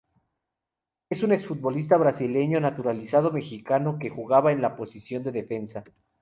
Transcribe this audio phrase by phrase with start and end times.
[1.11, 5.83] Es un exfutbolista brasileño naturalizado mexicano que jugaba en la posición de defensa.